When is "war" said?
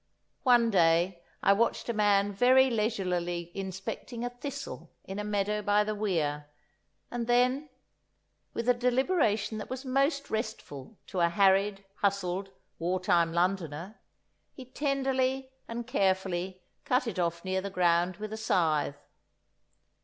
12.79-12.99